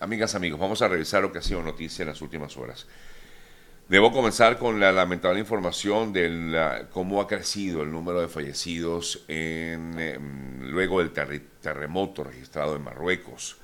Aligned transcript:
amigas, 0.00 0.34
amigos, 0.34 0.60
vamos 0.60 0.82
a 0.82 0.88
revisar 0.88 1.22
lo 1.22 1.32
que 1.32 1.38
ha 1.38 1.42
sido 1.42 1.62
noticia 1.62 2.02
en 2.02 2.08
las 2.08 2.22
últimas 2.22 2.56
horas. 2.56 2.86
Debo 3.88 4.12
comenzar 4.12 4.58
con 4.58 4.80
la 4.80 4.92
lamentable 4.92 5.40
información 5.40 6.12
de 6.12 6.86
cómo 6.92 7.22
ha 7.22 7.26
crecido 7.26 7.82
el 7.82 7.90
número 7.90 8.20
de 8.20 8.28
fallecidos 8.28 9.24
en, 9.28 9.98
em, 9.98 10.60
luego 10.68 10.98
del 10.98 11.10
terremoto 11.10 12.22
registrado 12.22 12.76
en 12.76 12.82
Marruecos. 12.82 13.56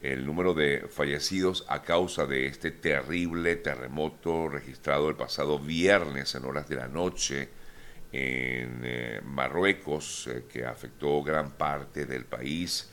El 0.00 0.24
número 0.24 0.54
de 0.54 0.86
fallecidos 0.88 1.66
a 1.68 1.82
causa 1.82 2.24
de 2.24 2.46
este 2.46 2.70
terrible 2.70 3.56
terremoto 3.56 4.48
registrado 4.48 5.10
el 5.10 5.16
pasado 5.16 5.58
viernes 5.58 6.34
en 6.34 6.46
horas 6.46 6.68
de 6.68 6.76
la 6.76 6.88
noche 6.88 7.50
en 8.10 8.80
eh, 8.84 9.20
Marruecos, 9.22 10.28
eh, 10.28 10.44
que 10.50 10.64
afectó 10.64 11.22
gran 11.22 11.50
parte 11.52 12.06
del 12.06 12.24
país. 12.24 12.90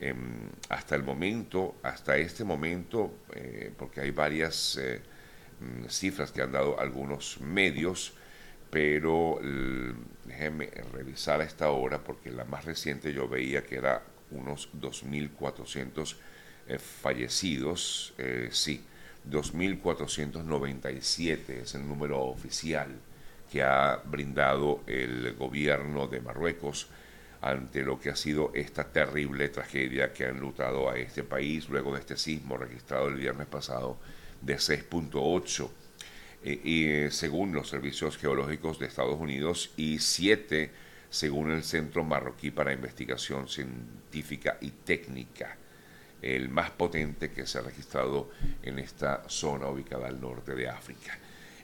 Em, 0.00 0.50
hasta 0.68 0.94
el 0.94 1.02
momento, 1.02 1.76
hasta 1.82 2.16
este 2.16 2.44
momento, 2.44 3.18
eh, 3.34 3.72
porque 3.76 4.00
hay 4.00 4.12
varias 4.12 4.78
Mm, 5.60 5.88
cifras 5.88 6.30
que 6.30 6.42
han 6.42 6.52
dado 6.52 6.78
algunos 6.78 7.40
medios, 7.40 8.12
pero 8.70 9.40
déjenme 10.24 10.66
revisar 10.92 11.40
a 11.40 11.44
esta 11.44 11.70
hora 11.70 12.04
porque 12.04 12.30
la 12.30 12.44
más 12.44 12.64
reciente 12.64 13.12
yo 13.12 13.28
veía 13.28 13.64
que 13.64 13.74
era 13.76 14.04
unos 14.30 14.68
2.400 14.74 16.16
eh, 16.68 16.78
fallecidos, 16.78 18.14
eh, 18.18 18.50
sí, 18.52 18.84
2.497 19.28 21.62
es 21.62 21.74
el 21.74 21.88
número 21.88 22.20
oficial 22.20 22.88
que 23.50 23.62
ha 23.62 24.00
brindado 24.04 24.82
el 24.86 25.34
gobierno 25.34 26.06
de 26.06 26.20
Marruecos 26.20 26.88
ante 27.40 27.82
lo 27.82 28.00
que 28.00 28.10
ha 28.10 28.16
sido 28.16 28.50
esta 28.54 28.84
terrible 28.84 29.48
tragedia 29.48 30.12
que 30.12 30.24
ha 30.24 30.28
enlutado 30.28 30.90
a 30.90 30.98
este 30.98 31.22
país 31.22 31.68
luego 31.68 31.94
de 31.94 32.00
este 32.00 32.16
sismo 32.16 32.56
registrado 32.56 33.08
el 33.08 33.14
viernes 33.14 33.46
pasado 33.46 33.98
de 34.40 34.56
6.8 34.56 35.68
eh, 36.44 36.60
eh, 36.64 37.08
según 37.10 37.52
los 37.52 37.68
servicios 37.68 38.16
geológicos 38.16 38.78
de 38.78 38.86
Estados 38.86 39.18
Unidos 39.18 39.72
y 39.76 39.98
7 39.98 40.70
según 41.10 41.50
el 41.50 41.64
Centro 41.64 42.04
Marroquí 42.04 42.50
para 42.50 42.72
Investigación 42.72 43.48
Científica 43.48 44.58
y 44.60 44.70
Técnica, 44.70 45.56
el 46.20 46.48
más 46.48 46.70
potente 46.70 47.30
que 47.30 47.46
se 47.46 47.58
ha 47.58 47.62
registrado 47.62 48.30
en 48.62 48.78
esta 48.78 49.28
zona 49.28 49.68
ubicada 49.68 50.08
al 50.08 50.20
norte 50.20 50.54
de 50.54 50.68
África. 50.68 51.18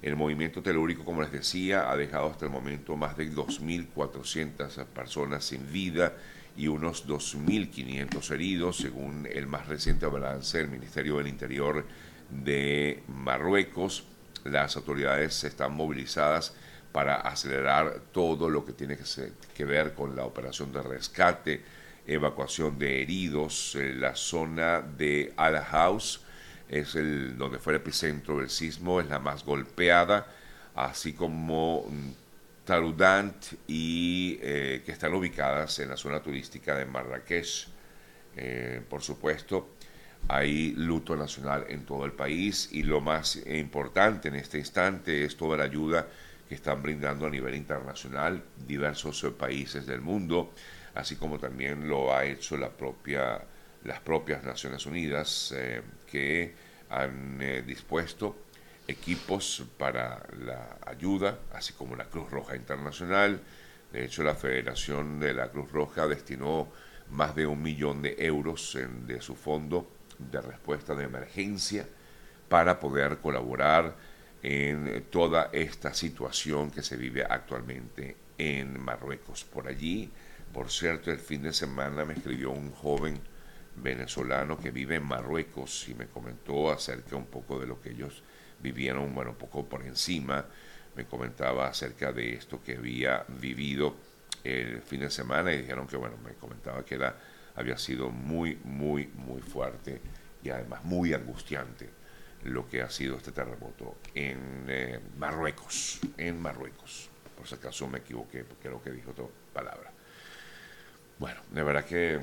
El 0.05 0.17
movimiento 0.17 0.63
telúrico, 0.63 1.03
como 1.03 1.23
les 1.23 1.33
decía, 1.33 1.91
ha 1.91 1.97
dejado 1.97 2.27
hasta 2.27 2.45
el 2.45 2.51
momento 2.51 2.95
más 2.95 3.17
de 3.17 3.33
2.400 3.33 4.85
personas 4.85 5.47
sin 5.47 5.73
vida 5.73 6.13
y 6.59 6.69
unos 6.69 7.09
2.500 7.09 8.31
heridos, 8.33 8.77
según 8.77 9.27
el 9.33 9.47
más 9.47 9.67
reciente 9.67 10.05
balance 10.05 10.59
del 10.59 10.69
Ministerio 10.69 11.17
del 11.17 11.29
Interior 11.29 11.87
de 12.29 13.03
Marruecos. 13.09 14.05
Las 14.45 14.77
autoridades 14.77 15.43
están 15.43 15.73
movilizadas 15.73 16.55
para 16.93 17.23
acelerar 17.23 18.03
todo 18.13 18.51
lo 18.51 18.67
que 18.67 18.75
tiene 18.75 18.99
que, 19.55 19.65
ver 19.65 19.95
con 19.95 20.15
la 20.15 20.27
operación 20.27 20.71
de 20.71 20.83
rescate, 20.83 21.63
evacuación 22.07 22.79
de 22.79 23.01
heridos. 23.01 23.75
la 23.81 24.15
zona 24.15 24.83
de 24.83 25.33
Al 25.39 25.57
House 25.65 26.21
es 26.69 26.95
el 26.95 27.37
donde 27.37 27.59
fue 27.59 27.75
el 27.75 27.81
epicentro 27.81 28.39
del 28.39 28.51
sismo, 28.51 29.01
es 29.01 29.09
la 29.09 29.19
más 29.19 29.45
golpeada, 29.45 30.27
así 30.75 31.12
como 31.12 31.87
Tarudant 32.65 33.37
y 33.67 34.39
eh, 34.41 34.83
que 34.85 34.92
están 34.92 35.15
ubicadas 35.15 35.79
en 35.81 35.91
la 35.91 35.97
zona 35.97 36.20
turística 36.23 36.75
de 36.75 36.87
Marrakech. 36.87 37.69
Eh, 38.37 38.83
por 38.89 39.03
supuesto, 39.03 39.75
hay 40.29 40.73
luto 40.73 41.17
nacional 41.17 41.67
en 41.69 41.85
todo 41.85 42.05
el 42.07 42.12
país 42.12 42.70
y 42.73 42.83
lo 42.83 43.01
más 43.01 43.37
importante 43.47 44.29
en 44.29 44.37
este 44.37 44.59
instante 44.59 45.25
es 45.25 45.37
toda 45.37 45.59
la 45.59 45.65
ayuda 45.65 46.09
que 46.48 46.55
están 46.55 46.83
brindando 46.83 47.27
a 47.27 47.31
nivel 47.31 47.55
internacional 47.55 48.42
diversos 48.67 49.25
países 49.39 49.86
del 49.86 50.01
mundo, 50.01 50.52
así 50.95 51.17
como 51.17 51.39
también 51.39 51.89
lo 51.89 52.14
ha 52.14 52.25
hecho 52.25 52.57
la 52.57 52.70
propia, 52.70 53.42
las 53.84 54.00
propias 54.00 54.42
Naciones 54.45 54.86
Unidas 54.86 55.55
eh, 55.56 55.83
que 56.11 56.55
han 56.90 57.40
eh, 57.40 57.62
dispuesto 57.62 58.36
equipos 58.86 59.64
para 59.78 60.22
la 60.45 60.78
ayuda, 60.86 61.39
así 61.52 61.72
como 61.72 61.96
la 61.96 62.05
Cruz 62.05 62.30
Roja 62.30 62.56
Internacional. 62.56 63.40
De 63.92 64.05
hecho, 64.05 64.22
la 64.22 64.34
Federación 64.34 65.20
de 65.20 65.33
la 65.33 65.50
Cruz 65.50 65.70
Roja 65.70 66.06
destinó 66.06 66.68
más 67.11 67.34
de 67.34 67.46
un 67.46 67.62
millón 67.62 68.02
de 68.02 68.17
euros 68.18 68.77
de 69.06 69.20
su 69.20 69.36
fondo 69.36 69.90
de 70.18 70.40
respuesta 70.40 70.95
de 70.95 71.05
emergencia 71.05 71.86
para 72.48 72.78
poder 72.78 73.18
colaborar 73.18 73.96
en 74.42 75.06
toda 75.11 75.48
esta 75.52 75.95
situación 75.95 76.70
que 76.70 76.83
se 76.83 76.96
vive 76.96 77.24
actualmente 77.24 78.16
en 78.36 78.78
Marruecos. 78.78 79.45
Por 79.45 79.68
allí, 79.68 80.11
por 80.52 80.70
cierto, 80.70 81.11
el 81.11 81.18
fin 81.18 81.42
de 81.42 81.52
semana 81.52 82.05
me 82.05 82.14
escribió 82.14 82.51
un 82.51 82.70
joven 82.70 83.20
venezolano 83.77 84.58
que 84.58 84.70
vive 84.70 84.96
en 84.96 85.05
Marruecos 85.05 85.89
y 85.89 85.95
me 85.95 86.07
comentó 86.07 86.70
acerca 86.70 87.17
un 87.17 87.27
poco 87.27 87.58
de 87.58 87.67
lo 87.67 87.80
que 87.80 87.90
ellos 87.90 88.23
vivieron, 88.61 89.14
bueno, 89.14 89.33
un 89.33 89.36
poco 89.36 89.67
por 89.67 89.83
encima, 89.83 90.46
me 90.96 91.05
comentaba 91.07 91.68
acerca 91.68 92.13
de 92.13 92.34
esto 92.34 92.63
que 92.63 92.77
había 92.77 93.24
vivido 93.40 93.96
el 94.45 94.80
fin 94.83 95.01
de 95.01 95.11
semana 95.11 95.52
y 95.52 95.58
dijeron 95.58 95.86
que, 95.86 95.96
bueno, 95.96 96.17
me 96.24 96.34
comentaba 96.34 96.84
que 96.84 96.95
era 96.95 97.17
había 97.57 97.79
sido 97.79 98.11
muy, 98.11 98.58
muy, 98.64 99.07
muy 99.14 99.40
fuerte 99.40 100.01
y 100.42 100.51
además 100.51 100.84
muy 100.84 101.14
angustiante 101.14 101.89
lo 102.45 102.68
que 102.68 102.83
ha 102.83 102.90
sido 102.90 103.17
este 103.17 103.33
terremoto 103.33 103.96
en 104.14 104.67
eh, 104.68 105.01
Marruecos, 105.17 106.01
en 106.18 106.40
Marruecos. 106.40 107.08
Por 107.36 107.46
si 107.46 107.55
acaso 107.55 107.86
me 107.89 107.98
equivoqué, 107.98 108.45
porque 108.45 108.68
creo 108.68 108.83
que 108.83 108.90
dijo 108.90 109.13
otra 109.13 109.24
palabra. 109.52 109.90
Bueno, 111.18 111.40
de 111.51 111.63
verdad 111.63 111.84
que 111.84 112.20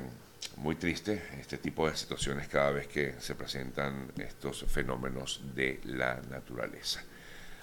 muy 0.56 0.76
triste 0.76 1.22
este 1.40 1.58
tipo 1.58 1.88
de 1.88 1.96
situaciones 1.96 2.48
cada 2.48 2.70
vez 2.70 2.86
que 2.86 3.14
se 3.18 3.34
presentan 3.34 4.12
estos 4.16 4.64
fenómenos 4.68 5.42
de 5.54 5.80
la 5.84 6.20
naturaleza. 6.30 7.02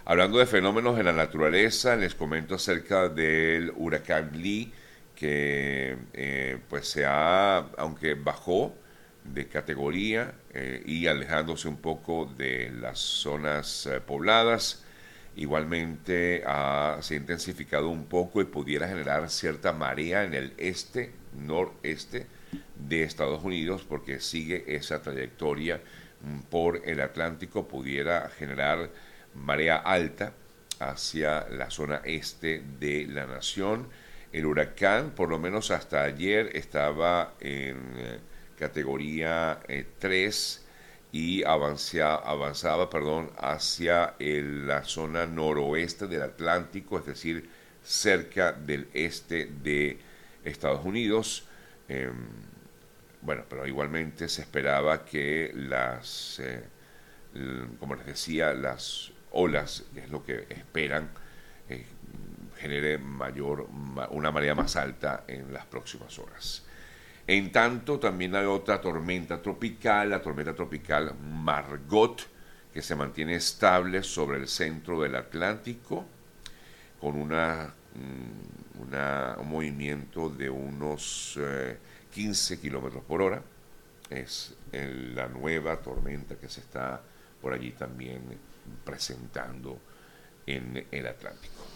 Hablando 0.05 0.39
de 0.39 0.45
fenómenos 0.45 0.97
de 0.97 1.03
la 1.03 1.13
naturaleza, 1.13 1.95
les 1.95 2.15
comento 2.15 2.55
acerca 2.55 3.09
del 3.09 3.71
huracán 3.75 4.31
Lee, 4.33 4.73
que 5.15 5.97
eh, 6.13 6.57
pues 6.69 6.87
se 6.87 7.05
ha, 7.05 7.57
aunque 7.77 8.15
bajó 8.15 8.73
de 9.23 9.47
categoría 9.47 10.33
eh, 10.53 10.81
y 10.85 11.07
alejándose 11.07 11.67
un 11.67 11.77
poco 11.77 12.25
de 12.37 12.71
las 12.71 12.99
zonas 12.99 13.85
eh, 13.85 13.99
pobladas, 13.99 14.83
igualmente 15.35 16.41
se 16.41 17.13
ha 17.13 17.17
intensificado 17.17 17.89
un 17.89 18.05
poco 18.05 18.41
y 18.41 18.45
pudiera 18.45 18.87
generar 18.87 19.29
cierta 19.29 19.73
marea 19.73 20.23
en 20.23 20.33
el 20.33 20.53
este, 20.57 21.11
noreste 21.37 22.25
de 22.75 23.03
Estados 23.03 23.43
Unidos, 23.43 23.85
porque 23.87 24.19
sigue 24.19 24.63
esa 24.75 25.01
trayectoria 25.01 25.81
mm, 26.21 26.39
por 26.49 26.81
el 26.87 27.01
Atlántico, 27.01 27.67
pudiera 27.67 28.29
generar 28.29 28.89
marea 29.35 29.77
alta 29.77 30.33
hacia 30.79 31.47
la 31.49 31.69
zona 31.69 32.01
este 32.05 32.63
de 32.79 33.05
la 33.07 33.25
nación 33.25 33.87
el 34.31 34.45
huracán, 34.45 35.11
por 35.11 35.29
lo 35.29 35.39
menos 35.39 35.71
hasta 35.71 36.03
ayer, 36.03 36.51
estaba 36.53 37.33
en 37.39 37.77
eh, 37.97 38.19
categoría 38.57 39.59
3 39.99 40.61
eh, 40.61 40.69
y 41.11 41.43
avanzaba 41.43 42.89
perdón, 42.89 43.31
hacia 43.37 44.15
la 44.19 44.83
zona 44.83 45.25
noroeste 45.25 46.07
del 46.07 46.21
Atlántico, 46.21 46.99
es 46.99 47.05
decir, 47.07 47.49
cerca 47.83 48.51
del 48.51 48.87
este 48.93 49.47
de 49.47 49.97
Estados 50.43 50.85
Unidos. 50.85 51.47
Em, 51.89 52.15
bueno, 53.21 53.43
pero 53.49 53.67
igualmente 53.67 54.29
se 54.29 54.43
esperaba 54.43 55.03
que 55.03 55.51
las, 55.53 56.39
eh, 56.39 56.63
como 57.79 57.95
les 57.95 58.05
decía, 58.05 58.53
las 58.53 59.11
olas, 59.31 59.83
es 59.95 60.09
lo 60.09 60.23
que 60.23 60.47
esperan, 60.49 61.09
genere 62.57 62.97
mayor, 62.97 63.67
una 64.11 64.31
marea 64.31 64.53
más 64.53 64.75
alta 64.75 65.23
en 65.27 65.53
las 65.53 65.65
próximas 65.65 66.17
horas. 66.19 66.63
En 67.25 67.51
tanto, 67.51 67.99
también 67.99 68.35
hay 68.35 68.45
otra 68.45 68.81
tormenta 68.81 69.41
tropical, 69.41 70.09
la 70.09 70.21
tormenta 70.21 70.53
tropical 70.53 71.13
Margot, 71.15 72.27
que 72.73 72.81
se 72.81 72.95
mantiene 72.95 73.35
estable 73.35 74.03
sobre 74.03 74.39
el 74.39 74.47
centro 74.47 75.01
del 75.01 75.15
Atlántico, 75.15 76.05
con 76.99 77.15
una, 77.15 77.73
mm, 77.99 79.39
un 79.39 79.49
movimiento 79.49 80.29
de 80.29 80.49
unos 80.49 81.37
15 82.13 82.53
eh, 82.53 82.59
kilómetros 82.59 83.03
por 83.03 83.21
hora. 83.21 83.41
Es 84.09 84.55
la 84.71 85.27
nueva 85.27 85.77
tormenta 85.77 86.35
que 86.35 86.49
se 86.49 86.61
está 86.61 87.01
por 87.41 87.53
allí 87.53 87.71
también 87.71 88.21
presentando 88.83 89.79
en 90.45 90.87
el 90.91 91.07
Atlántico. 91.07 91.69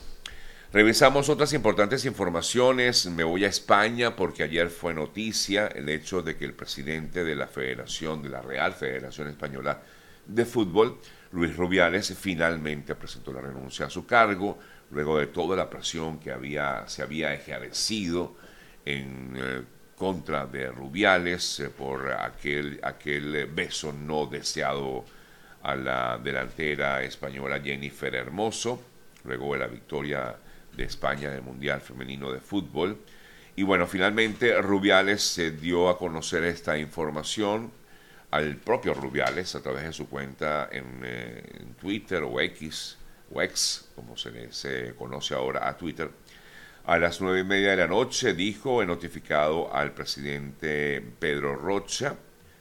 Revisamos 0.73 1.29
otras 1.29 1.53
importantes 1.53 2.03
informaciones. 2.05 3.05
Me 3.05 3.23
voy 3.23 3.45
a 3.45 3.47
España 3.47 4.15
porque 4.15 4.41
ayer 4.41 4.69
fue 4.71 4.95
noticia 4.95 5.67
el 5.67 5.87
hecho 5.87 6.23
de 6.23 6.35
que 6.35 6.45
el 6.45 6.55
presidente 6.55 7.23
de 7.23 7.35
la 7.35 7.45
Federación, 7.45 8.23
de 8.23 8.29
la 8.29 8.41
Real 8.41 8.73
Federación 8.73 9.27
Española 9.27 9.83
de 10.25 10.45
Fútbol, 10.45 10.97
Luis 11.31 11.55
Rubiales, 11.55 12.15
finalmente 12.19 12.95
presentó 12.95 13.31
la 13.31 13.41
renuncia 13.41 13.85
a 13.85 13.89
su 13.91 14.07
cargo, 14.07 14.57
luego 14.93 15.19
de 15.19 15.27
toda 15.27 15.55
la 15.55 15.69
presión 15.69 16.19
que 16.19 16.31
había, 16.31 16.87
se 16.87 17.01
había 17.01 17.33
ejercido 17.33 18.35
en 18.85 19.33
eh, 19.35 19.61
contra 19.97 20.45
de 20.45 20.69
Rubiales 20.69 21.59
eh, 21.59 21.69
por 21.69 22.11
aquel, 22.11 22.79
aquel 22.83 23.47
beso 23.47 23.91
no 23.91 24.25
deseado 24.25 25.05
a 25.63 25.75
la 25.75 26.17
delantera 26.17 27.01
española 27.03 27.59
Jennifer 27.61 28.13
Hermoso, 28.13 28.81
luego 29.23 29.53
de 29.53 29.59
la 29.59 29.67
victoria 29.67 30.35
de 30.75 30.83
España 30.83 31.29
en 31.29 31.35
el 31.35 31.41
Mundial 31.41 31.81
Femenino 31.81 32.31
de 32.31 32.39
Fútbol. 32.39 32.97
Y 33.55 33.63
bueno, 33.63 33.87
finalmente 33.87 34.59
Rubiales 34.61 35.21
se 35.21 35.51
dio 35.51 35.89
a 35.89 35.97
conocer 35.97 36.43
esta 36.43 36.77
información 36.77 37.71
al 38.31 38.55
propio 38.57 38.93
Rubiales 38.95 39.53
a 39.55 39.61
través 39.61 39.83
de 39.83 39.93
su 39.93 40.09
cuenta 40.09 40.67
en, 40.71 41.01
eh, 41.03 41.43
Twitter 41.79 42.23
o 42.23 42.41
X, 42.41 42.97
o 43.33 43.41
X, 43.41 43.89
como 43.95 44.15
se 44.15 44.93
conoce 44.97 45.33
ahora 45.33 45.67
a 45.67 45.77
Twitter. 45.77 46.09
A 46.85 46.97
las 46.97 47.21
nueve 47.21 47.39
y 47.39 47.43
media 47.45 47.71
de 47.71 47.77
la 47.77 47.87
noche 47.87 48.33
dijo, 48.33 48.81
he 48.81 48.85
notificado 48.85 49.73
al 49.73 49.93
presidente 49.93 51.01
Pedro 51.17 51.55
Rocha 51.55 52.15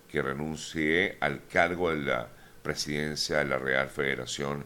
que 0.08 0.22
renuncie 0.22 1.16
al 1.20 1.46
cargo 1.46 1.90
de 1.90 2.02
la 2.02 2.28
presidencia 2.62 3.38
de 3.38 3.46
la 3.46 3.58
Real 3.58 3.88
Federación 3.88 4.64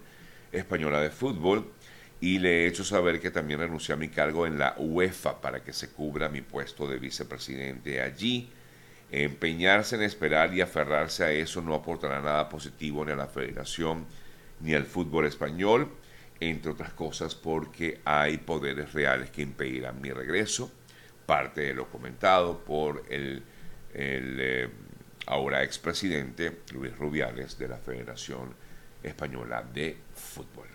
Española 0.52 1.00
de 1.00 1.10
Fútbol 1.10 1.72
y 2.20 2.38
le 2.38 2.64
he 2.64 2.66
hecho 2.66 2.84
saber 2.84 3.20
que 3.20 3.30
también 3.30 3.60
renuncié 3.60 3.94
a 3.94 3.96
mi 3.96 4.08
cargo 4.08 4.46
en 4.46 4.58
la 4.58 4.74
UEFA 4.76 5.40
para 5.40 5.62
que 5.62 5.72
se 5.72 5.90
cubra 5.90 6.28
mi 6.28 6.42
puesto 6.42 6.88
de 6.88 6.98
vicepresidente 6.98 8.02
allí. 8.02 8.50
Empeñarse 9.10 9.96
en 9.96 10.02
esperar 10.02 10.52
y 10.52 10.60
aferrarse 10.60 11.24
a 11.24 11.30
eso 11.30 11.62
no 11.62 11.74
aportará 11.74 12.20
nada 12.20 12.48
positivo 12.48 13.04
ni 13.04 13.12
a 13.12 13.16
la 13.16 13.28
federación 13.28 14.04
ni 14.60 14.74
al 14.74 14.84
fútbol 14.84 15.26
español, 15.26 15.90
entre 16.40 16.72
otras 16.72 16.92
cosas 16.92 17.34
porque 17.34 18.00
hay 18.04 18.38
poderes 18.38 18.92
reales 18.92 19.30
que 19.30 19.42
impedirán 19.42 20.00
mi 20.00 20.10
regreso, 20.10 20.70
parte 21.24 21.62
de 21.62 21.74
lo 21.74 21.88
comentado 21.88 22.58
por 22.58 23.04
el, 23.08 23.42
el 23.94 24.36
eh, 24.40 24.68
ahora 25.26 25.62
expresidente 25.62 26.60
Luis 26.72 26.96
Rubiales 26.96 27.58
de 27.58 27.68
la 27.68 27.78
Federación 27.78 28.54
Española 29.02 29.62
de 29.62 29.96
Fútbol. 30.14 30.68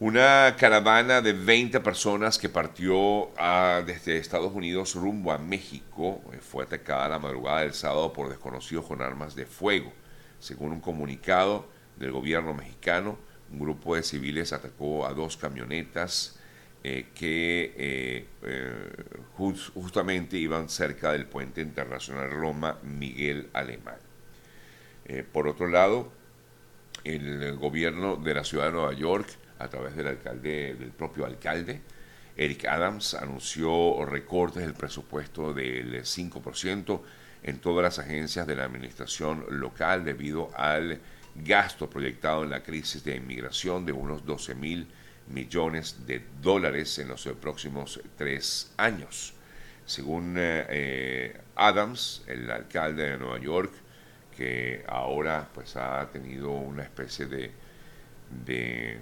Una 0.00 0.54
caravana 0.56 1.20
de 1.20 1.32
20 1.32 1.80
personas 1.80 2.38
que 2.38 2.48
partió 2.48 3.32
ah, 3.36 3.82
desde 3.84 4.18
Estados 4.18 4.52
Unidos 4.52 4.94
rumbo 4.94 5.32
a 5.32 5.38
México 5.38 6.22
eh, 6.32 6.38
fue 6.38 6.62
atacada 6.62 7.08
la 7.08 7.18
madrugada 7.18 7.62
del 7.62 7.74
sábado 7.74 8.12
por 8.12 8.28
desconocidos 8.28 8.86
con 8.86 9.02
armas 9.02 9.34
de 9.34 9.44
fuego. 9.44 9.92
Según 10.38 10.70
un 10.70 10.80
comunicado 10.80 11.66
del 11.98 12.12
gobierno 12.12 12.54
mexicano, 12.54 13.18
un 13.50 13.58
grupo 13.58 13.96
de 13.96 14.02
civiles 14.02 14.52
atacó 14.52 15.06
a 15.06 15.14
dos 15.14 15.36
camionetas 15.36 16.38
eh, 16.84 17.06
que 17.14 17.74
eh, 17.76 18.26
justamente 19.74 20.36
iban 20.36 20.68
cerca 20.68 21.12
del 21.12 21.26
puente 21.26 21.60
internacional 21.60 22.30
Roma 22.30 22.78
Miguel 22.82 23.48
Alemán. 23.52 23.98
por 25.32 25.48
otro 25.48 25.68
lado, 25.68 26.12
el 27.04 27.56
gobierno 27.56 28.16
de 28.16 28.34
la 28.34 28.44
ciudad 28.44 28.66
de 28.66 28.72
Nueva 28.72 28.92
York 28.92 29.28
a 29.58 29.68
través 29.68 29.96
del 29.96 30.06
alcalde, 30.06 30.74
del 30.74 30.90
propio 30.90 31.26
alcalde. 31.26 31.80
Eric 32.36 32.66
Adams 32.66 33.14
anunció 33.14 34.04
recortes 34.04 34.62
del 34.62 34.74
presupuesto 34.74 35.52
del 35.52 36.02
5% 36.02 37.00
en 37.42 37.58
todas 37.58 37.82
las 37.82 37.98
agencias 37.98 38.46
de 38.46 38.56
la 38.56 38.64
administración 38.64 39.44
local 39.48 40.04
debido 40.04 40.50
al 40.56 41.00
gasto 41.44 41.88
proyectado 41.88 42.44
en 42.44 42.50
la 42.50 42.62
crisis 42.62 43.02
de 43.04 43.16
inmigración 43.16 43.84
de 43.86 43.92
unos 43.92 44.24
12 44.24 44.54
mil 44.54 44.86
millones 45.28 46.06
de 46.06 46.24
dólares 46.40 46.98
en 46.98 47.08
los 47.08 47.26
próximos 47.40 48.00
tres 48.16 48.72
años. 48.76 49.34
Según 49.84 50.36
eh, 50.36 50.66
eh, 50.68 51.40
Adams, 51.56 52.22
el 52.26 52.50
alcalde 52.50 53.10
de 53.10 53.18
Nueva 53.18 53.38
York, 53.38 53.72
que 54.36 54.84
ahora 54.86 55.48
pues 55.52 55.76
ha 55.76 56.08
tenido 56.10 56.50
una 56.50 56.82
especie 56.82 57.26
de, 57.26 57.50
de 58.44 59.00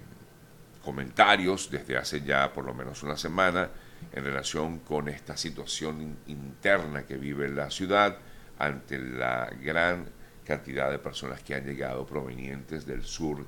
comentarios 0.82 1.70
desde 1.70 1.96
hace 1.96 2.22
ya 2.22 2.52
por 2.52 2.64
lo 2.64 2.72
menos 2.72 3.02
una 3.02 3.16
semana 3.16 3.68
en 4.12 4.24
relación 4.24 4.78
con 4.80 5.08
esta 5.08 5.36
situación 5.36 6.16
interna 6.26 7.04
que 7.04 7.16
vive 7.16 7.48
la 7.48 7.70
ciudad 7.70 8.16
ante 8.58 8.98
la 8.98 9.50
gran 9.60 10.06
cantidad 10.46 10.90
de 10.90 10.98
personas 10.98 11.42
que 11.42 11.54
han 11.54 11.64
llegado 11.64 12.06
provenientes 12.06 12.86
del 12.86 13.04
sur 13.04 13.44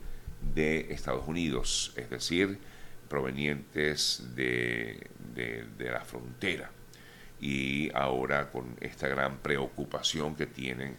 de 0.55 0.93
Estados 0.93 1.27
Unidos, 1.27 1.93
es 1.97 2.11
decir, 2.11 2.59
provenientes 3.09 4.23
de, 4.35 5.07
de, 5.35 5.91
la 5.91 6.05
frontera. 6.05 6.71
Y 7.41 7.91
ahora 7.95 8.51
con 8.51 8.77
esta 8.81 9.09
gran 9.09 9.39
preocupación 9.39 10.35
que 10.35 10.47
tienen 10.47 10.97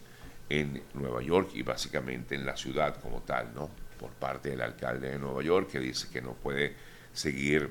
en 0.48 0.82
Nueva 0.94 1.22
York 1.22 1.50
y 1.54 1.62
básicamente 1.62 2.34
en 2.34 2.44
la 2.44 2.56
ciudad 2.56 2.96
como 3.00 3.20
tal, 3.22 3.54
¿no? 3.54 3.70
por 3.98 4.10
parte 4.10 4.50
del 4.50 4.62
alcalde 4.62 5.10
de 5.10 5.18
Nueva 5.18 5.42
York, 5.42 5.70
que 5.70 5.78
dice 5.78 6.08
que 6.10 6.22
no 6.22 6.32
puede 6.32 6.74
seguir 7.12 7.70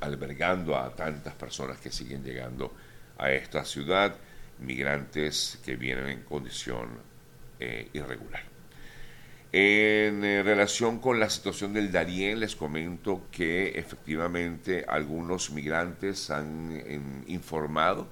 albergando 0.00 0.76
a 0.76 0.94
tantas 0.94 1.34
personas 1.34 1.78
que 1.78 1.90
siguen 1.90 2.22
llegando 2.22 2.72
a 3.16 3.30
esta 3.32 3.64
ciudad, 3.64 4.14
migrantes 4.58 5.58
que 5.64 5.76
vienen 5.76 6.08
en 6.08 6.22
condición 6.22 7.11
eh, 7.62 7.88
irregular. 7.92 8.42
En 9.52 10.24
eh, 10.24 10.42
relación 10.42 10.98
con 10.98 11.20
la 11.20 11.28
situación 11.28 11.74
del 11.74 11.92
Darién, 11.92 12.40
les 12.40 12.56
comento 12.56 13.26
que 13.30 13.78
efectivamente 13.78 14.84
algunos 14.88 15.50
migrantes 15.50 16.30
han 16.30 17.24
informado 17.26 18.08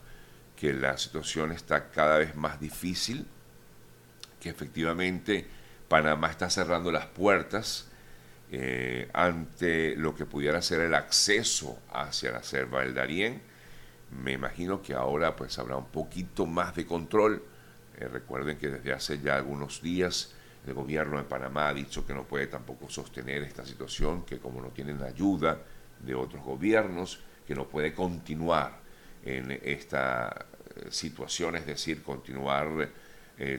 que 0.55 0.75
la 0.75 0.99
situación 0.99 1.53
está 1.53 1.91
cada 1.91 2.19
vez 2.19 2.37
más 2.37 2.61
difícil, 2.61 3.27
que 4.39 4.51
efectivamente 4.51 5.47
Panamá 5.89 6.31
está 6.31 6.51
cerrando 6.51 6.93
las 6.93 7.07
puertas 7.07 7.89
eh, 8.53 9.09
ante 9.13 9.97
lo 9.97 10.15
que 10.15 10.27
pudiera 10.27 10.61
ser 10.61 10.81
el 10.81 10.95
acceso 10.95 11.79
hacia 11.93 12.33
la 12.33 12.43
selva 12.43 12.83
del 12.83 12.95
Darién. 12.95 13.41
Me 14.11 14.33
imagino 14.33 14.83
que 14.83 14.93
ahora 14.93 15.35
pues 15.35 15.59
habrá 15.59 15.77
un 15.77 15.87
poquito 15.87 16.47
más 16.47 16.77
de 16.77 16.85
control. 16.85 17.43
Eh, 17.99 18.09
recuerden 18.09 18.59
que 18.59 18.69
desde 18.69 18.93
hace 18.93 19.21
ya 19.21 19.37
algunos 19.37 19.83
días 19.83 20.35
el 20.67 20.75
gobierno 20.75 21.19
de 21.19 21.25
Panamá 21.25 21.69
ha 21.69 21.75
dicho 21.75 22.07
que 22.07 22.15
no 22.15 22.25
puede 22.25 22.47
tampoco 22.47 22.89
sostener 22.89 23.43
esta 23.43 23.65
situación, 23.65 24.25
que 24.25 24.39
como 24.39 24.61
no 24.61 24.69
tienen 24.69 25.03
ayuda 25.03 25.59
de 26.01 26.15
otros 26.15 26.43
gobiernos, 26.43 27.21
que 27.47 27.55
no 27.55 27.69
puede 27.69 27.95
continuar 27.95 28.81
en 29.25 29.59
esta 29.63 30.47
eh, 30.77 30.87
situación, 30.91 31.57
es 31.57 31.67
decir, 31.67 32.03
continuar 32.03 32.89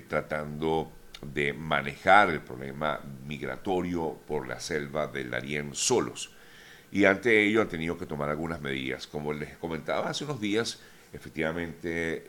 tratando 0.08 0.92
de 1.22 1.54
manejar 1.54 2.30
el 2.30 2.42
problema 2.42 3.00
migratorio 3.26 4.20
por 4.28 4.48
la 4.48 4.60
selva 4.60 5.08
del 5.08 5.32
Darién 5.32 5.74
solos. 5.74 6.32
Y 6.92 7.06
ante 7.06 7.44
ello 7.44 7.62
han 7.62 7.70
tenido 7.70 7.98
que 7.98 8.06
tomar 8.06 8.30
algunas 8.30 8.62
medidas. 8.62 9.08
Como 9.08 9.34
les 9.34 9.58
comentaba 9.58 10.10
hace 10.10 10.26
unos 10.26 10.42
días, 10.42 10.82
efectivamente 11.14 12.24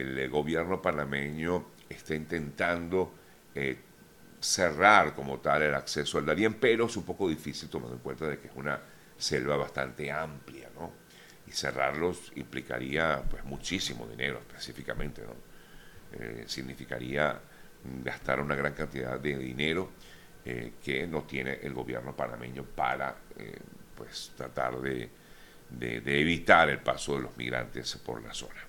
el 0.00 0.28
gobierno 0.30 0.80
panameño 0.80 1.74
está 1.88 2.14
intentando 2.14 3.12
eh, 3.54 3.76
cerrar 4.40 5.14
como 5.14 5.38
tal 5.38 5.62
el 5.62 5.74
acceso 5.74 6.18
al 6.18 6.26
Darién, 6.26 6.54
pero 6.54 6.86
es 6.86 6.96
un 6.96 7.04
poco 7.04 7.28
difícil 7.28 7.68
tomando 7.68 7.96
en 7.96 8.02
cuenta 8.02 8.28
de 8.28 8.38
que 8.38 8.48
es 8.48 8.54
una 8.56 8.78
selva 9.16 9.56
bastante 9.56 10.10
amplia, 10.10 10.68
¿no? 10.74 10.92
Y 11.46 11.52
cerrarlos 11.52 12.32
implicaría 12.36 13.22
pues 13.30 13.44
muchísimo 13.44 14.06
dinero 14.06 14.38
específicamente, 14.40 15.22
¿no? 15.22 15.34
Eh, 16.12 16.44
significaría 16.46 17.40
gastar 18.02 18.40
una 18.40 18.54
gran 18.54 18.74
cantidad 18.74 19.18
de 19.18 19.36
dinero 19.36 19.90
eh, 20.44 20.74
que 20.82 21.06
no 21.06 21.22
tiene 21.22 21.60
el 21.62 21.72
gobierno 21.72 22.14
panameño 22.14 22.64
para 22.64 23.16
pues 23.96 24.32
tratar 24.36 24.80
de, 24.80 25.08
de, 25.78 26.20
evitar 26.20 26.68
el 26.68 26.78
paso 26.78 27.16
de 27.16 27.22
los 27.22 27.36
migrantes 27.36 27.96
por 27.96 28.22
la 28.22 28.32
zona. 28.34 28.60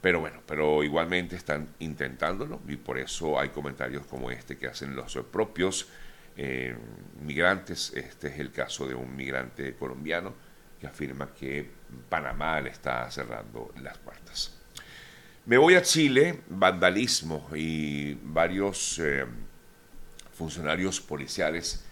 Pero 0.00 0.20
bueno, 0.20 0.40
pero 0.46 0.84
igualmente 0.84 1.36
están 1.36 1.68
intentándolo 1.80 2.60
y 2.68 2.76
por 2.76 2.98
eso 2.98 3.40
hay 3.40 3.48
comentarios 3.48 4.06
como 4.06 4.30
este 4.30 4.56
que 4.56 4.68
hacen 4.68 4.94
los 4.94 5.16
propios 5.32 5.88
eh, 6.36 6.76
migrantes. 7.22 7.92
Este 7.94 8.28
es 8.28 8.38
el 8.38 8.52
caso 8.52 8.86
de 8.86 8.94
un 8.94 9.16
migrante 9.16 9.74
colombiano 9.74 10.34
que 10.80 10.86
afirma 10.86 11.32
que 11.32 11.68
Panamá 12.08 12.60
le 12.60 12.70
está 12.70 13.10
cerrando 13.10 13.72
las 13.82 13.98
puertas. 13.98 14.52
Me 15.46 15.56
voy 15.58 15.74
a 15.76 15.82
Chile, 15.82 16.40
vandalismo 16.48 17.48
y 17.54 18.14
varios 18.14 18.98
eh, 18.98 19.24
funcionarios 20.32 21.00
policiales 21.00 21.84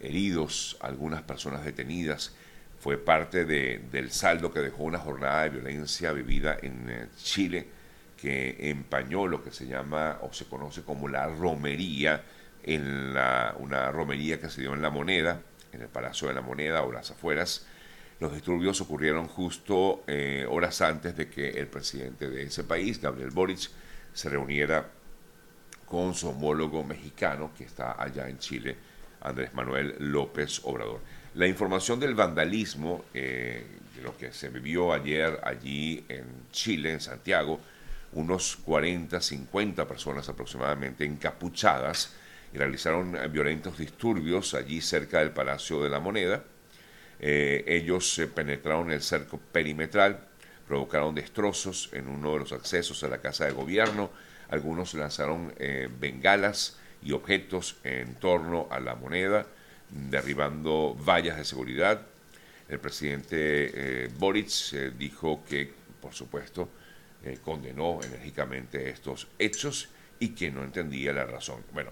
heridos, 0.00 0.76
algunas 0.80 1.22
personas 1.22 1.64
detenidas 1.64 2.34
fue 2.82 2.98
parte 2.98 3.44
del 3.44 4.10
saldo 4.10 4.52
que 4.52 4.58
dejó 4.58 4.82
una 4.82 4.98
jornada 4.98 5.44
de 5.44 5.50
violencia 5.50 6.10
vivida 6.10 6.58
en 6.60 6.90
eh, 6.90 7.06
Chile 7.16 7.68
que 8.16 8.70
empañó 8.70 9.28
lo 9.28 9.40
que 9.40 9.52
se 9.52 9.68
llama 9.68 10.18
o 10.22 10.32
se 10.32 10.46
conoce 10.46 10.82
como 10.82 11.06
la 11.06 11.28
romería, 11.28 12.24
en 12.64 13.16
una 13.60 13.92
romería 13.92 14.40
que 14.40 14.50
se 14.50 14.62
dio 14.62 14.74
en 14.74 14.82
la 14.82 14.90
moneda, 14.90 15.40
en 15.70 15.82
el 15.82 15.88
Palacio 15.88 16.26
de 16.26 16.34
la 16.34 16.40
Moneda 16.40 16.82
o 16.82 16.90
las 16.90 17.12
afueras. 17.12 17.66
Los 18.18 18.32
disturbios 18.32 18.80
ocurrieron 18.80 19.28
justo 19.28 20.02
eh, 20.08 20.44
horas 20.50 20.80
antes 20.82 21.16
de 21.16 21.28
que 21.28 21.50
el 21.50 21.68
presidente 21.68 22.28
de 22.28 22.42
ese 22.42 22.64
país, 22.64 23.00
Gabriel 23.00 23.30
Boric, 23.30 23.70
se 24.12 24.28
reuniera 24.28 24.90
con 25.86 26.14
su 26.14 26.30
homólogo 26.30 26.82
mexicano 26.82 27.52
que 27.56 27.62
está 27.62 28.02
allá 28.02 28.28
en 28.28 28.38
Chile, 28.38 28.76
Andrés 29.20 29.54
Manuel 29.54 29.94
López 30.00 30.60
Obrador. 30.64 31.00
La 31.34 31.46
información 31.46 31.98
del 31.98 32.14
vandalismo, 32.14 33.06
eh, 33.14 33.64
de 33.96 34.02
lo 34.02 34.16
que 34.16 34.32
se 34.32 34.48
vivió 34.50 34.92
ayer 34.92 35.40
allí 35.42 36.04
en 36.08 36.24
Chile, 36.50 36.92
en 36.92 37.00
Santiago, 37.00 37.58
unos 38.12 38.56
40, 38.56 39.20
50 39.20 39.88
personas 39.88 40.28
aproximadamente 40.28 41.04
encapuchadas 41.04 42.14
y 42.52 42.58
realizaron 42.58 43.16
violentos 43.32 43.78
disturbios 43.78 44.52
allí 44.52 44.82
cerca 44.82 45.20
del 45.20 45.30
Palacio 45.30 45.82
de 45.82 45.88
la 45.88 46.00
Moneda. 46.00 46.44
Eh, 47.18 47.64
ellos 47.66 48.12
se 48.12 48.26
penetraron 48.26 48.88
en 48.88 48.94
el 48.94 49.02
cerco 49.02 49.38
perimetral, 49.38 50.26
provocaron 50.66 51.14
destrozos 51.14 51.88
en 51.92 52.08
uno 52.08 52.32
de 52.32 52.40
los 52.40 52.52
accesos 52.52 53.02
a 53.04 53.08
la 53.08 53.18
Casa 53.18 53.46
de 53.46 53.52
Gobierno, 53.52 54.10
algunos 54.50 54.92
lanzaron 54.92 55.54
eh, 55.58 55.88
bengalas 55.98 56.78
y 57.02 57.12
objetos 57.12 57.76
en 57.84 58.16
torno 58.16 58.68
a 58.70 58.80
la 58.80 58.96
moneda, 58.96 59.46
derribando 59.92 60.94
vallas 60.94 61.36
de 61.36 61.44
seguridad. 61.44 62.06
El 62.68 62.78
presidente 62.78 64.04
eh, 64.04 64.10
Boric 64.18 64.48
dijo 64.96 65.44
que, 65.44 65.72
por 66.00 66.14
supuesto, 66.14 66.68
condenó 67.44 68.00
enérgicamente 68.02 68.90
estos 68.90 69.28
hechos 69.38 69.88
y 70.18 70.30
que 70.30 70.50
no 70.50 70.64
entendía 70.64 71.12
la 71.12 71.24
razón. 71.24 71.62
Bueno, 71.72 71.90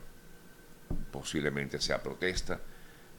posiblemente 1.11 1.81
sea 1.81 2.03
protesta 2.03 2.59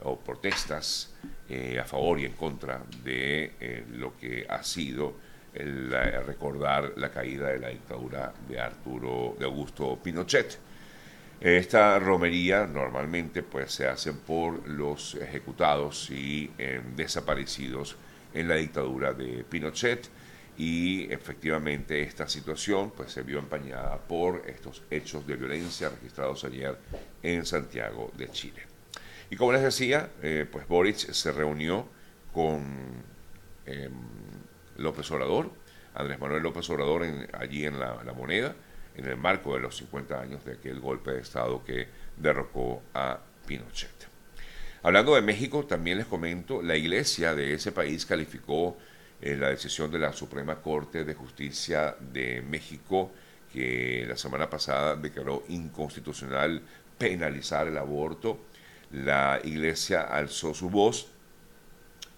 o 0.04 0.18
protestas 0.18 1.14
eh, 1.48 1.78
a 1.78 1.84
favor 1.84 2.18
y 2.18 2.24
en 2.24 2.32
contra 2.32 2.82
de 3.04 3.54
eh, 3.60 3.84
lo 3.92 4.16
que 4.16 4.46
ha 4.48 4.62
sido 4.62 5.32
recordar 5.54 6.94
la 6.96 7.10
caída 7.10 7.48
de 7.48 7.58
la 7.58 7.68
dictadura 7.68 8.32
de 8.48 8.58
Arturo 8.58 9.36
de 9.38 9.44
Augusto 9.44 9.98
Pinochet. 10.02 10.58
Esta 11.42 11.98
romería 11.98 12.68
normalmente 12.68 13.42
pues 13.42 13.72
se 13.72 13.88
hace 13.88 14.12
por 14.12 14.68
los 14.68 15.16
ejecutados 15.16 16.08
y 16.10 16.52
eh, 16.56 16.80
desaparecidos 16.94 17.96
en 18.32 18.46
la 18.46 18.54
dictadura 18.54 19.12
de 19.12 19.42
Pinochet 19.42 20.08
y 20.56 21.12
efectivamente 21.12 22.00
esta 22.02 22.28
situación 22.28 22.92
pues 22.96 23.10
se 23.10 23.22
vio 23.22 23.40
empañada 23.40 23.98
por 23.98 24.44
estos 24.46 24.82
hechos 24.88 25.26
de 25.26 25.34
violencia 25.34 25.88
registrados 25.88 26.44
ayer 26.44 26.78
en 27.24 27.44
Santiago 27.44 28.12
de 28.16 28.30
Chile. 28.30 28.62
Y 29.28 29.34
como 29.34 29.52
les 29.52 29.62
decía, 29.62 30.10
eh, 30.22 30.46
pues 30.48 30.68
Boric 30.68 30.96
se 30.96 31.32
reunió 31.32 31.88
con 32.32 32.62
em, 33.66 33.92
López 34.76 35.10
Obrador, 35.10 35.50
Andrés 35.94 36.20
Manuel 36.20 36.42
López 36.42 36.68
Obrador 36.70 37.04
allí 37.32 37.66
en 37.66 37.80
la, 37.80 38.00
moneda, 38.16 38.54
en 38.96 39.06
el 39.06 39.16
marco 39.16 39.54
de 39.54 39.60
los 39.60 39.76
50 39.76 40.20
años 40.20 40.44
de 40.44 40.52
aquel 40.52 40.80
golpe 40.80 41.12
de 41.12 41.20
Estado 41.20 41.64
que 41.64 41.88
derrocó 42.16 42.82
a 42.94 43.18
Pinochet. 43.46 44.08
Hablando 44.82 45.14
de 45.14 45.22
México, 45.22 45.64
también 45.64 45.98
les 45.98 46.06
comento, 46.06 46.60
la 46.60 46.76
iglesia 46.76 47.34
de 47.34 47.54
ese 47.54 47.72
país 47.72 48.04
calificó 48.04 48.76
la 49.22 49.50
decisión 49.50 49.90
de 49.90 50.00
la 50.00 50.12
Suprema 50.12 50.56
Corte 50.56 51.04
de 51.04 51.14
Justicia 51.14 51.94
de 52.00 52.42
México, 52.42 53.12
que 53.52 54.04
la 54.08 54.16
semana 54.16 54.50
pasada 54.50 54.96
declaró 54.96 55.44
inconstitucional 55.48 56.60
penalizar 56.98 57.68
el 57.68 57.78
aborto. 57.78 58.40
La 58.90 59.40
Iglesia 59.44 60.02
alzó 60.02 60.54
su 60.54 60.68
voz 60.70 61.06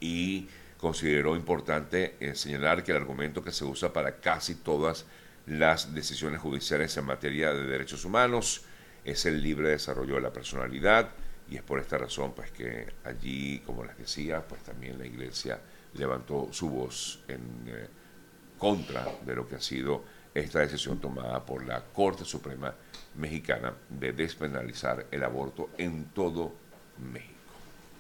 y 0.01 0.49
consideró 0.79 1.37
importante 1.37 2.17
eh, 2.21 2.35
señalar 2.35 2.83
que 2.83 2.93
el 2.93 2.99
argumento 2.99 3.43
que 3.43 3.53
se 3.53 3.65
usa 3.65 3.93
para 3.93 4.17
casi 4.17 4.55
todas 4.57 5.05
las 5.47 5.95
decisiones 5.95 6.41
judiciales 6.41 6.97
en 6.97 7.05
materia 7.05 7.53
de 7.53 7.67
derechos 7.67 8.05
humanos 8.05 8.63
es 9.05 9.27
el 9.27 9.43
libre 9.43 9.69
desarrollo 9.69 10.15
de 10.15 10.23
la 10.23 10.33
personalidad 10.33 11.11
y 11.51 11.57
es 11.57 11.63
por 11.63 11.79
esta 11.79 11.99
razón 11.99 12.33
pues 12.33 12.51
que 12.51 12.95
allí, 13.05 13.61
como 13.61 13.85
les 13.85 13.99
decía, 13.99 14.47
pues 14.47 14.63
también 14.63 14.99
la 14.99 15.07
Iglesia 15.07 15.61
levantó 15.95 16.49
su 16.53 16.71
voz 16.71 17.21
en 17.29 17.41
eh, 17.67 17.89
contra 18.59 19.07
de 19.25 19.35
lo 19.35 19.47
que 19.47 19.57
ha 19.57 19.61
sido 19.61 20.05
esta 20.33 20.61
decisión 20.61 20.99
tomada 20.99 21.45
por 21.45 21.65
la 21.65 21.85
Corte 21.85 22.25
Suprema 22.25 22.75
Mexicana 23.17 23.75
de 23.89 24.13
despenalizar 24.13 25.07
el 25.11 25.23
aborto 25.23 25.71
en 25.79 26.07
todo 26.07 26.55
México. 27.13 27.34